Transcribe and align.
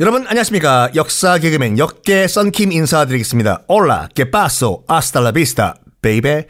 여러분 0.00 0.26
안녕하십니까? 0.26 0.90
역사 0.94 1.36
개그맨 1.36 1.76
역개 1.76 2.26
썬킴 2.26 2.72
인사드리겠습니다. 2.72 3.64
Hola 3.68 4.08
qué 4.14 4.44
pasó 4.44 4.84
hasta 4.88 5.24
la 5.24 5.38
vista 5.38 5.74
baby 6.00 6.46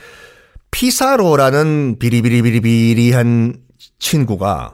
피사로라는 0.70 1.98
비리비리비리비리한 1.98 3.56
친구가 3.98 4.72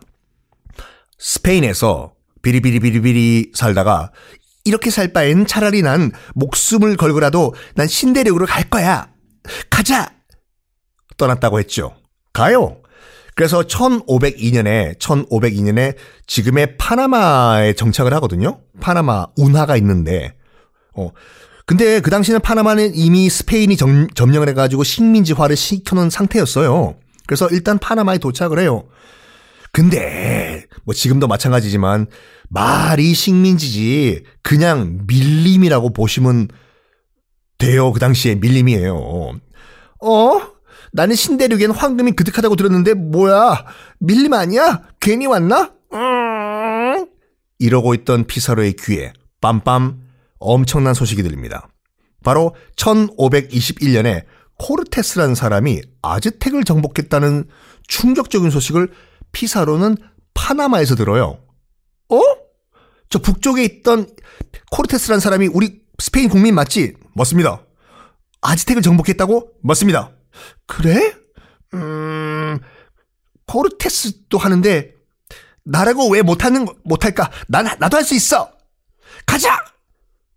스페인에서 1.18 2.12
비리비리비리비리 2.42 3.52
살다가 3.54 4.12
이렇게 4.66 4.90
살 4.90 5.12
바엔 5.12 5.46
차라리 5.46 5.80
난 5.80 6.12
목숨을 6.34 6.98
걸고라도 6.98 7.54
난 7.76 7.86
신대륙으로 7.86 8.44
갈 8.44 8.68
거야. 8.68 9.08
가자! 9.70 10.12
떠났다고 11.16 11.60
했죠. 11.60 11.96
가요 12.34 12.82
그래서 13.36 13.60
1502년에 13.60 14.98
1502년에 14.98 15.94
지금의 16.26 16.78
파나마에 16.78 17.74
정착을 17.74 18.12
하거든요. 18.14 18.60
파나마 18.80 19.26
운하가 19.36 19.76
있는데 19.76 20.34
어 20.94 21.10
근데 21.66 22.00
그 22.00 22.10
당시에는 22.10 22.40
파나마는 22.40 22.94
이미 22.94 23.28
스페인이 23.28 23.76
점, 23.76 24.08
점령을 24.14 24.48
해가지고 24.48 24.84
식민지화를 24.84 25.54
시켜놓은 25.54 26.08
상태였어요. 26.08 26.96
그래서 27.26 27.46
일단 27.50 27.78
파나마에 27.78 28.18
도착을 28.18 28.58
해요. 28.58 28.84
근데 29.70 30.64
뭐 30.84 30.94
지금도 30.94 31.28
마찬가지지만 31.28 32.06
말이 32.48 33.12
식민지지 33.12 34.22
그냥 34.42 35.00
밀림이라고 35.06 35.92
보시면 35.92 36.48
돼요. 37.58 37.92
그 37.92 38.00
당시에 38.00 38.36
밀림이에요. 38.36 39.38
어? 40.02 40.55
나는 40.96 41.14
신대륙엔 41.14 41.72
황금이 41.72 42.12
그득하다고 42.12 42.56
들었는데 42.56 42.94
뭐야 42.94 43.66
밀림 43.98 44.32
아니야? 44.32 44.82
괜히 44.98 45.26
왔나? 45.26 45.74
음. 45.92 47.06
이러고 47.58 47.92
있던 47.92 48.24
피사로의 48.24 48.72
귀에 48.80 49.12
빰빰 49.42 49.98
엄청난 50.38 50.94
소식이 50.94 51.22
들립니다. 51.22 51.68
바로 52.24 52.56
1521년에 52.76 54.24
코르테스라는 54.58 55.34
사람이 55.34 55.82
아즈텍을 56.00 56.64
정복했다는 56.64 57.44
충격적인 57.88 58.48
소식을 58.48 58.88
피사로는 59.32 59.96
파나마에서 60.32 60.94
들어요. 60.94 61.38
어? 62.08 62.20
저 63.10 63.18
북쪽에 63.18 63.62
있던 63.64 64.08
코르테스라는 64.70 65.20
사람이 65.20 65.48
우리 65.48 65.82
스페인 65.98 66.30
국민 66.30 66.54
맞지? 66.54 66.94
맞습니다. 67.14 67.66
아즈텍을 68.40 68.80
정복했다고? 68.80 69.50
맞습니다. 69.62 70.15
그래? 70.66 71.14
음, 71.74 72.58
코르테스도 73.46 74.38
하는데 74.38 74.92
나라고 75.64 76.08
왜 76.10 76.22
못하는 76.22 76.66
못할까? 76.84 77.30
난 77.48 77.66
나도 77.78 77.96
할 77.96 78.04
수 78.04 78.14
있어. 78.14 78.50
가자. 79.26 79.56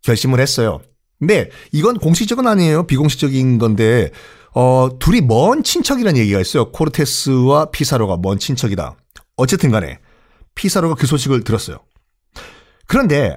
결심을 0.04 0.40
했어요. 0.40 0.82
근데 1.20 1.50
이건 1.72 1.98
공식적은 2.00 2.48
아니에요. 2.48 2.88
비공식적인 2.88 3.58
건데 3.58 4.12
어 4.56 4.90
둘이 5.00 5.22
먼 5.22 5.64
친척이라는 5.64 6.20
얘기가 6.20 6.40
있어요. 6.40 6.72
코르테스와 6.72 7.72
피사로가 7.72 8.18
먼 8.22 8.40
친척이다. 8.40 8.96
어쨌든 9.36 9.70
간에 9.72 10.00
피사로가 10.56 10.96
그 10.96 11.06
소식을 11.08 11.44
들었어요. 11.44 11.80
그런데 12.88 13.36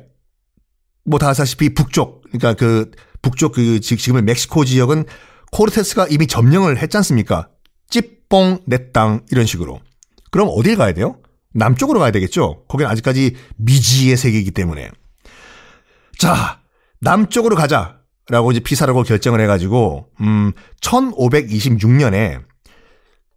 뭐 1.05 1.19
다 1.19 1.29
아시다시피 1.29 1.75
북쪽 1.75 2.23
그러니까 2.31 2.55
그 2.55 2.91
북쪽 3.21 3.53
그 3.55 3.81
지금의 3.81 4.23
멕시코 4.23 4.65
지역은 4.65 5.05
코르테스가 5.53 6.09
이미 6.11 6.27
점령을 6.27 6.79
했지 6.79 6.97
않습니까? 6.97 7.49
찌뽕 7.89 8.61
내 8.67 8.91
땅 8.93 9.21
이런 9.31 9.47
식으로. 9.47 9.81
그럼 10.31 10.49
어딜 10.51 10.77
가야 10.77 10.93
돼요? 10.95 11.19
남쪽으로 11.55 12.01
가야 12.01 12.11
되겠죠? 12.11 12.65
거긴 12.69 12.87
아직까지 12.87 13.37
미지의 13.59 14.17
세계이기 14.17 14.51
때문에. 14.53 14.91
자, 16.19 16.61
남쪽으로 17.01 17.55
가자. 17.57 18.01
라고 18.29 18.53
이제 18.53 18.61
피사라고 18.61 19.03
결정을 19.03 19.41
해가지고, 19.41 20.09
음, 20.21 20.53
1526년에 20.81 22.41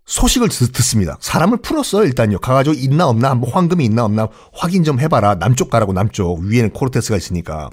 소식을 0.05 0.47
듣, 0.49 0.71
습니다 0.83 1.17
사람을 1.19 1.57
풀었어요, 1.57 2.05
일단요. 2.05 2.37
가가지고 2.37 2.75
있나 2.77 3.07
없나, 3.07 3.33
뭐 3.33 3.49
황금이 3.49 3.83
있나 3.83 4.05
없나 4.05 4.29
확인 4.53 4.83
좀 4.83 4.99
해봐라. 4.99 5.35
남쪽 5.35 5.71
가라고, 5.71 5.91
남쪽. 5.91 6.39
위에는 6.39 6.69
코르테스가 6.69 7.17
있으니까. 7.17 7.71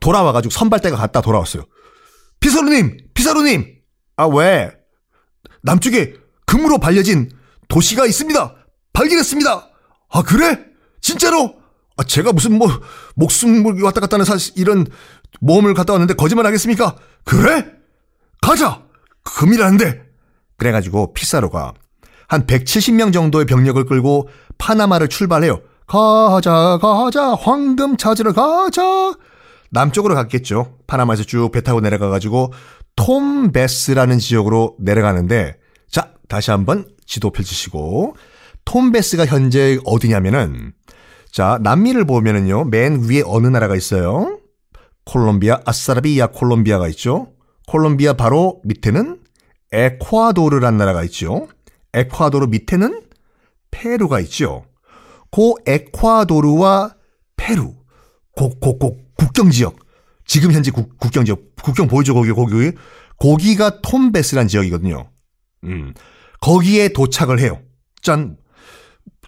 돌아와가지고 0.00 0.50
선발대가 0.50 0.96
갔다 0.96 1.20
돌아왔어요. 1.20 1.64
피사루님! 2.40 2.98
피사루님! 3.14 3.76
아, 4.16 4.26
왜? 4.26 4.72
남쪽에 5.62 6.14
금으로 6.46 6.78
발려진 6.78 7.30
도시가 7.68 8.06
있습니다! 8.06 8.54
발견했습니다! 8.92 9.68
아, 10.10 10.22
그래? 10.22 10.58
진짜로? 11.00 11.54
아, 11.96 12.04
제가 12.04 12.32
무슨 12.32 12.58
뭐, 12.58 12.68
목숨을 13.14 13.82
왔다 13.82 14.00
갔다 14.00 14.14
하는 14.14 14.24
사실, 14.24 14.54
이런 14.56 14.86
모험을 15.40 15.74
갔다 15.74 15.92
왔는데 15.92 16.14
거짓말 16.14 16.46
하겠습니까? 16.46 16.96
그래? 17.24 17.66
가자! 18.40 18.82
금이라는데! 19.22 20.02
그래가지고 20.56 21.12
피사로가 21.14 21.74
한 22.28 22.46
170명 22.46 23.12
정도의 23.12 23.44
병력을 23.44 23.82
끌고 23.84 24.28
파나마를 24.58 25.08
출발해요. 25.08 25.60
가자, 25.86 26.78
가자, 26.80 27.34
황금 27.34 27.96
찾으러 27.96 28.32
가자! 28.32 29.14
남쪽으로 29.70 30.14
갔겠죠. 30.14 30.78
파나마에서 30.86 31.24
쭉 31.24 31.50
배 31.50 31.60
타고 31.62 31.80
내려가가지고 31.80 32.52
톰베스라는 32.96 34.18
지역으로 34.18 34.76
내려가는데 34.80 35.56
자 35.88 36.12
다시 36.28 36.50
한번 36.50 36.86
지도 37.06 37.30
펼치시고 37.30 38.16
톰베스가 38.64 39.26
현재 39.26 39.78
어디냐면은 39.84 40.72
자 41.32 41.58
남미를 41.62 42.04
보면은요 42.04 42.64
맨 42.64 43.00
위에 43.08 43.22
어느 43.24 43.46
나라가 43.46 43.76
있어요. 43.76 44.38
콜롬비아 45.04 45.60
아사라비아 45.64 46.28
콜롬비아가 46.28 46.88
있죠. 46.88 47.32
콜롬비아 47.66 48.12
바로 48.14 48.60
밑에는 48.64 49.20
에콰도르란 49.72 50.76
나라가 50.76 51.04
있죠. 51.04 51.48
에콰도르 51.94 52.46
밑에는 52.46 53.02
페루가 53.70 54.20
있죠. 54.20 54.64
고 55.30 55.56
에콰도르와 55.66 56.94
페루 57.36 57.74
꼭꼭꼭 58.36 59.09
국경 59.20 59.50
지역. 59.50 59.76
지금 60.24 60.50
현재 60.52 60.70
국, 60.70 60.98
경 61.10 61.26
지역. 61.26 61.54
국경 61.62 61.88
보이죠, 61.88 62.14
거기, 62.14 62.32
거기. 62.32 62.72
거기가 63.18 63.82
톰베스란 63.82 64.48
지역이거든요. 64.48 65.10
음. 65.64 65.92
거기에 66.40 66.88
도착을 66.88 67.38
해요. 67.38 67.60
짠. 68.00 68.38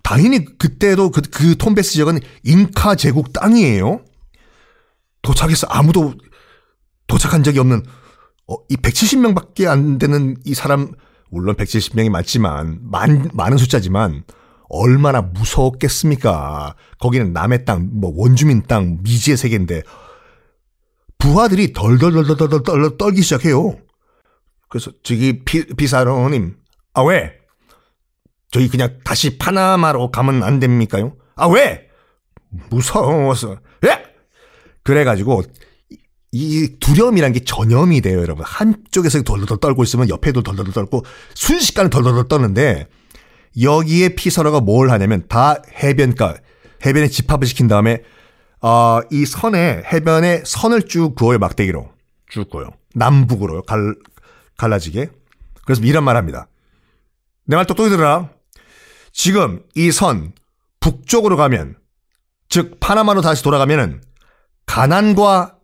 당연히 0.02 0.46
그때도 0.56 1.10
그, 1.10 1.20
그 1.20 1.56
톰베스 1.58 1.92
지역은 1.92 2.20
잉카 2.44 2.94
제국 2.94 3.34
땅이에요. 3.34 4.02
도착해서 5.20 5.66
아무도 5.68 6.14
도착한 7.06 7.42
적이 7.42 7.58
없는, 7.58 7.82
어, 8.46 8.54
이 8.70 8.76
170명밖에 8.76 9.66
안 9.66 9.98
되는 9.98 10.36
이 10.46 10.54
사람, 10.54 10.92
물론 11.30 11.54
170명이 11.54 12.08
맞지만, 12.08 12.78
많, 12.82 13.28
많은 13.34 13.58
숫자지만, 13.58 14.24
얼마나 14.72 15.20
무서웠겠습니까? 15.20 16.74
거기는 16.98 17.32
남의 17.32 17.64
땅, 17.64 17.88
뭐 17.92 18.12
원주민 18.14 18.62
땅, 18.62 18.98
미지의 19.02 19.36
세계인데 19.36 19.82
부하들이 21.18 21.72
덜덜덜덜덜 21.72 22.96
떨기 22.96 23.22
시작해요. 23.22 23.76
그래서 24.68 24.90
저기 25.02 25.44
피, 25.44 25.66
비사로님, 25.66 26.56
아 26.94 27.02
왜? 27.02 27.34
저희 28.50 28.68
그냥 28.68 28.98
다시 29.04 29.38
파나마로 29.38 30.10
가면 30.10 30.42
안 30.42 30.58
됩니까요? 30.58 31.16
아 31.36 31.46
왜? 31.46 31.88
무서워서. 32.70 33.58
예? 33.86 34.02
그래가지고 34.82 35.42
이 36.32 36.76
두려움이란 36.80 37.32
게 37.32 37.40
전염이 37.44 38.00
돼요, 38.00 38.20
여러분. 38.20 38.44
한쪽에서 38.46 39.22
덜덜덜 39.22 39.58
떨고 39.58 39.82
있으면 39.82 40.08
옆에도 40.08 40.42
덜덜덜 40.42 40.72
떨고 40.72 41.04
순식간에 41.34 41.90
덜덜덜 41.90 42.28
떠는데 42.28 42.88
여기에 43.60 44.10
피서러가 44.10 44.60
뭘 44.60 44.90
하냐면 44.90 45.26
다 45.28 45.56
해변가, 45.82 46.36
해변에 46.84 47.08
집합을 47.08 47.46
시킨 47.46 47.68
다음에 47.68 48.02
어, 48.60 49.00
이 49.10 49.26
선에 49.26 49.82
해변에 49.92 50.42
선을 50.46 50.82
쭉 50.88 51.14
그어요 51.16 51.38
막대기로 51.38 51.90
쭉 52.30 52.48
그어요 52.48 52.70
남북으로 52.94 53.62
갈 53.62 53.94
갈라지게 54.56 55.08
그래서 55.66 55.82
이런 55.82 56.04
말 56.04 56.16
합니다. 56.16 56.46
내 57.46 57.56
말 57.56 57.66
똑똑히 57.66 57.90
들어라. 57.90 58.30
지금 59.12 59.62
이 59.74 59.90
선 59.90 60.32
북쪽으로 60.80 61.36
가면 61.36 61.76
즉 62.48 62.78
파나마로 62.80 63.20
다시 63.20 63.42
돌아가면은 63.42 64.00
가난과 64.66 65.56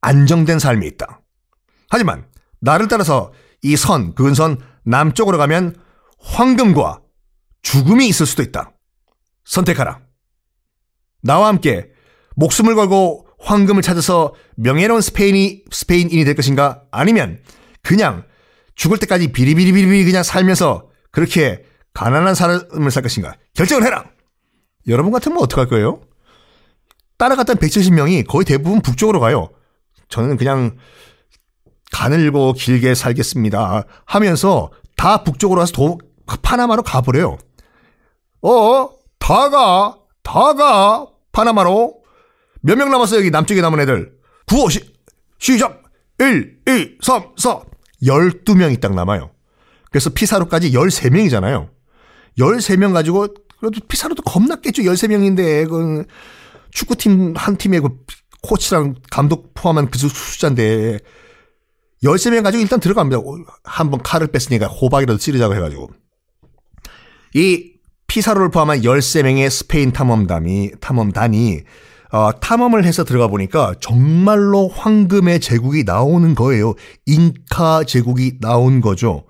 안정된 0.00 0.58
삶이 0.58 0.86
있다. 0.86 1.20
하지만 1.90 2.26
나를 2.60 2.88
따라서 2.88 3.32
이 3.62 3.76
선, 3.76 4.14
그은선 4.14 4.58
남쪽으로 4.84 5.36
가면 5.38 5.74
황금과 6.20 7.00
죽음이 7.62 8.08
있을 8.08 8.26
수도 8.26 8.42
있다. 8.42 8.72
선택하라. 9.44 10.00
나와 11.22 11.48
함께 11.48 11.88
목숨을 12.36 12.74
걸고 12.74 13.26
황금을 13.40 13.82
찾아서 13.82 14.34
명예로운 14.56 15.00
스페인이 15.00 15.64
스페인인이 15.70 16.24
될 16.24 16.34
것인가? 16.34 16.82
아니면 16.90 17.40
그냥 17.82 18.24
죽을 18.74 18.98
때까지 18.98 19.32
비리비리비리 19.32 20.04
그냥 20.04 20.22
살면서 20.22 20.88
그렇게 21.10 21.64
가난한 21.94 22.34
삶을 22.34 22.90
살 22.90 23.02
것인가 23.02 23.34
결정을 23.54 23.84
해라. 23.84 24.04
여러분 24.86 25.12
같으면 25.12 25.38
어떡할 25.38 25.68
거예요? 25.68 26.00
따라갔던 27.16 27.56
170명이 27.56 28.26
거의 28.26 28.44
대부분 28.44 28.80
북쪽으로 28.80 29.20
가요. 29.20 29.50
저는 30.08 30.36
그냥 30.36 30.76
가늘고 31.90 32.52
길게 32.52 32.94
살겠습니다 32.94 33.84
하면서 34.04 34.70
다 34.96 35.24
북쪽으로 35.24 35.60
와서 35.60 35.72
도, 35.72 35.98
파나마로 36.42 36.82
가버려요. 36.82 37.38
어? 38.42 38.90
다 39.18 39.50
가, 39.50 39.98
다 40.22 40.54
가, 40.54 41.06
파나마로. 41.32 42.02
몇 42.60 42.76
명 42.76 42.90
남았어요, 42.90 43.20
여기 43.20 43.30
남쪽에 43.30 43.60
남은 43.60 43.80
애들. 43.80 44.12
9, 44.46 44.64
5, 44.64 44.68
시, 44.70 44.80
시작! 45.38 45.82
1, 46.18 46.60
2, 46.66 46.98
3, 47.02 47.22
4. 47.36 47.60
12명이 48.02 48.80
딱 48.80 48.94
남아요. 48.94 49.30
그래서 49.90 50.10
피사로까지 50.10 50.72
13명이잖아요. 50.72 51.68
13명 52.38 52.92
가지고, 52.92 53.28
그래도 53.60 53.80
피사로도 53.86 54.22
겁났겠죠. 54.22 54.82
13명인데, 54.82 55.68
그, 55.68 56.04
축구팀 56.70 57.34
한 57.36 57.56
팀에 57.56 57.80
그 57.80 57.88
코치랑 58.42 58.96
감독 59.10 59.52
포함한 59.54 59.90
그 59.90 59.98
숫자인데, 59.98 60.98
13명 62.04 62.42
가지고 62.44 62.62
일단 62.62 62.78
들어갑니다. 62.78 63.20
한 63.64 63.90
번 63.90 64.00
칼을 64.02 64.28
뺐으니까 64.28 64.66
호박이라도 64.68 65.18
찌르자고 65.18 65.54
해가지고. 65.56 65.90
이 67.34 67.72
피사로를 68.08 68.50
포함한 68.50 68.80
13명의 68.80 69.50
스페인 69.50 69.92
탐험단이, 69.92 70.72
탐험단이, 70.80 71.60
어, 72.10 72.30
탐험을 72.40 72.84
해서 72.84 73.04
들어가 73.04 73.28
보니까 73.28 73.74
정말로 73.80 74.68
황금의 74.68 75.40
제국이 75.40 75.84
나오는 75.84 76.34
거예요. 76.34 76.74
잉카 77.04 77.84
제국이 77.84 78.38
나온 78.40 78.80
거죠. 78.80 79.24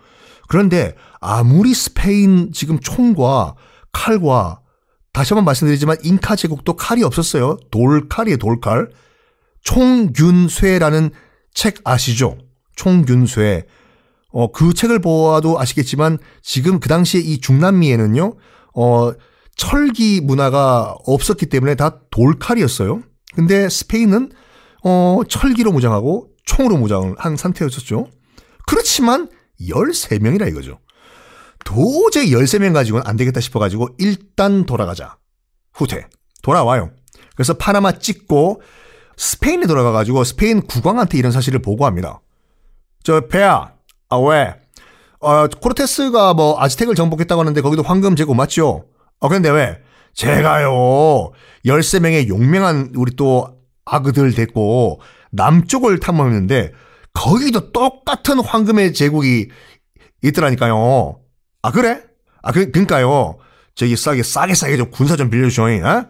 그런데 0.48 0.94
아무리 1.20 1.74
스페인 1.74 2.52
지금 2.52 2.78
총과 2.78 3.56
칼과 3.90 4.60
다시 5.12 5.34
한번 5.34 5.44
말씀드리지만 5.46 5.96
잉카 6.04 6.36
제국도 6.36 6.76
칼이 6.76 7.02
없었어요. 7.02 7.58
돌칼이에요, 7.72 8.36
돌칼. 8.36 8.90
총균쇠라는 9.62 11.10
책 11.52 11.80
아시죠? 11.82 12.38
총균쇠. 12.76 13.66
어, 14.30 14.52
그 14.52 14.72
책을 14.72 15.00
보아도 15.00 15.58
아시겠지만 15.58 16.18
지금 16.42 16.78
그 16.78 16.88
당시에 16.88 17.20
이 17.20 17.40
중남미에는요, 17.40 18.34
어, 18.80 19.12
철기 19.56 20.20
문화가 20.22 20.96
없었기 21.04 21.46
때문에 21.46 21.74
다 21.74 21.98
돌칼이었어요. 22.12 23.02
근데 23.34 23.68
스페인은 23.68 24.30
어, 24.84 25.20
철기로 25.28 25.72
무장하고 25.72 26.28
총으로 26.44 26.76
무장을 26.76 27.16
한 27.18 27.36
상태였었죠. 27.36 28.06
그렇지만 28.68 29.28
13명이라 29.60 30.48
이거죠. 30.48 30.78
도저히 31.64 32.30
13명 32.30 32.72
가지고는 32.72 33.04
안 33.04 33.16
되겠다 33.16 33.40
싶어가지고 33.40 33.88
일단 33.98 34.64
돌아가자. 34.64 35.16
후퇴. 35.72 36.06
돌아와요. 36.42 36.92
그래서 37.34 37.54
파나마 37.54 37.98
찍고 37.98 38.62
스페인에 39.16 39.66
돌아가가지고 39.66 40.22
스페인 40.22 40.62
국왕한테 40.62 41.18
이런 41.18 41.32
사실을 41.32 41.60
보고합니다. 41.60 42.20
저 43.02 43.22
배야, 43.22 43.74
아 44.08 44.16
왜? 44.18 44.54
어, 45.20 45.48
코르테스가 45.48 46.34
뭐 46.34 46.60
아즈텍을 46.60 46.94
정복했다고 46.94 47.40
하는데 47.40 47.60
거기도 47.60 47.82
황금 47.82 48.16
제국 48.16 48.36
맞죠? 48.36 48.84
어, 49.20 49.28
근데 49.28 49.50
왜? 49.50 49.78
제가요, 50.14 51.30
13명의 51.64 52.28
용맹한 52.28 52.92
우리 52.96 53.14
또 53.14 53.56
아그들 53.84 54.34
됐고, 54.34 55.00
남쪽을 55.30 56.00
탐험했는데, 56.00 56.72
거기도 57.12 57.70
똑같은 57.72 58.40
황금의 58.40 58.94
제국이 58.94 59.48
있더라니까요. 60.22 61.20
아, 61.62 61.70
그래? 61.70 62.02
아, 62.42 62.52
그, 62.52 62.70
그니까요. 62.70 63.38
저기 63.74 63.94
싸게, 63.96 64.24
싸게 64.24 64.54
싸게 64.54 64.76
좀 64.76 64.90
군사 64.90 65.16
좀 65.16 65.30
빌려주쇼, 65.30 65.62
어? 65.84 66.06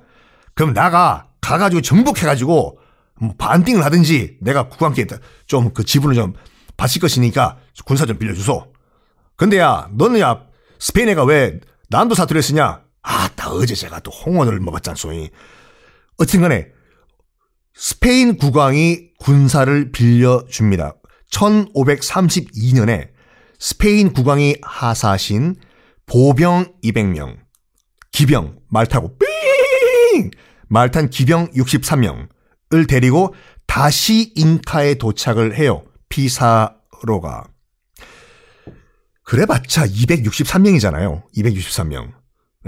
그럼 0.54 0.72
나가, 0.72 1.26
가가지고 1.42 1.82
정복해가지고, 1.82 2.78
뭐 3.20 3.34
반띵을 3.36 3.84
하든지, 3.84 4.38
내가 4.40 4.68
국왕께 4.68 5.06
좀 5.46 5.70
그 5.74 5.84
지분을 5.84 6.14
좀 6.14 6.32
바칠 6.78 7.00
것이니까 7.02 7.58
군사 7.84 8.06
좀 8.06 8.16
빌려주소. 8.18 8.72
근데 9.38 9.58
야, 9.58 9.88
너는 9.94 10.20
야, 10.20 10.42
스페인 10.78 11.08
애가 11.08 11.24
왜 11.24 11.60
난도 11.88 12.14
사투리를 12.14 12.42
쓰냐? 12.42 12.82
아, 13.02 13.28
나 13.36 13.50
어제 13.50 13.74
제가 13.74 14.00
또 14.00 14.10
홍어를 14.10 14.60
먹었잖소이. 14.60 15.30
어쨌든 16.18 16.42
간에 16.42 16.66
스페인 17.72 18.36
국왕이 18.36 19.12
군사를 19.18 19.92
빌려줍니다. 19.92 20.94
1532년에 21.30 23.10
스페인 23.58 24.12
국왕이 24.12 24.56
하사신 24.62 25.54
보병 26.06 26.74
200명, 26.82 27.36
기병 28.12 28.58
말 28.68 28.86
타고 28.86 29.16
삥! 29.16 30.30
말 30.68 30.90
탄 30.90 31.08
기병 31.08 31.52
63명을 31.52 32.88
데리고 32.88 33.34
다시 33.66 34.32
잉카에 34.34 34.94
도착을 34.94 35.56
해요. 35.56 35.84
피사로가. 36.08 37.44
그래봤자 39.28 39.86
263명이잖아요. 39.86 41.22
263명. 41.36 42.12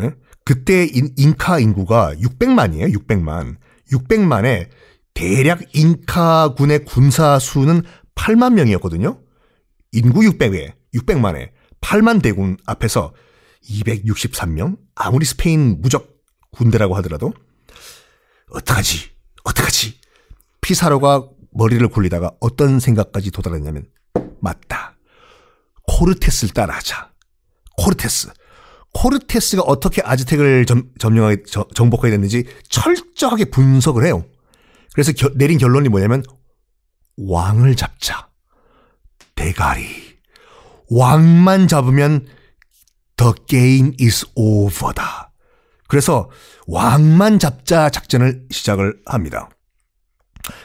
예? 0.02 0.14
그때 0.44 0.86
잉카 1.16 1.58
인구가 1.58 2.14
600만이에요. 2.16 2.94
600만. 2.98 3.56
600만에 3.90 4.68
대략 5.14 5.62
잉카군의 5.72 6.84
군사 6.84 7.38
수는 7.38 7.82
8만 8.14 8.52
명이었거든요. 8.52 9.22
인구 9.92 10.20
600에 10.20 10.74
600만에 10.94 11.48
8만 11.80 12.20
대군 12.20 12.58
앞에서 12.66 13.14
263명? 13.64 14.76
아무리 14.94 15.24
스페인 15.24 15.80
무적 15.80 16.14
군대라고 16.50 16.94
하더라도 16.96 17.32
어떡하지? 18.50 19.08
어떡하지? 19.44 19.98
피사로가 20.60 21.26
머리를 21.52 21.88
굴리다가 21.88 22.32
어떤 22.38 22.80
생각까지 22.80 23.30
도달했냐면 23.30 23.86
맞다. 24.40 24.89
코르테스를 25.90 26.54
따라하자. 26.54 27.10
코르테스. 27.76 28.32
코르테스가 28.92 29.62
어떻게 29.62 30.02
아즈텍을 30.04 30.66
점, 30.66 30.90
점령하게, 30.98 31.42
정복하게 31.74 32.10
됐는지 32.10 32.44
철저하게 32.68 33.46
분석을 33.46 34.04
해요. 34.04 34.24
그래서 34.92 35.12
겨, 35.12 35.30
내린 35.34 35.58
결론이 35.58 35.88
뭐냐면 35.88 36.22
왕을 37.16 37.76
잡자. 37.76 38.28
대가리. 39.34 40.18
왕만 40.90 41.68
잡으면 41.68 42.26
the 43.16 43.32
game 43.46 43.92
is 44.00 44.26
over다. 44.34 45.32
그래서 45.88 46.30
왕만 46.66 47.38
잡자 47.38 47.90
작전을 47.90 48.46
시작을 48.50 49.00
합니다. 49.06 49.48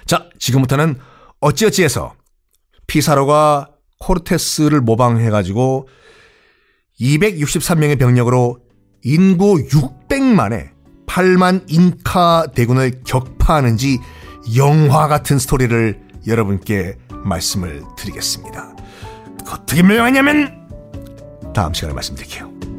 자, 0.06 0.30
지금부터는 0.40 1.00
어찌어찌해서 1.42 2.16
피사로가 2.88 3.75
코르테스를 4.00 4.82
모방해가지고 4.82 5.88
263명의 7.00 8.00
병력으로 8.00 8.60
인구 9.04 9.56
600만에 9.56 10.70
8만 11.08 11.64
잉카 11.68 12.48
대군을 12.56 13.04
격파하는 13.06 13.78
지 13.78 14.00
영화 14.58 15.08
같은 15.08 15.40
스토리를 15.40 16.00
여러분께 16.28 16.98
말씀을 17.24 17.84
드리겠습니다. 17.98 18.76
어떻게 19.52 19.84
묘하냐면 19.84 20.68
다음 21.54 21.74
시간에 21.74 21.94
말씀드릴게요. 21.94 22.75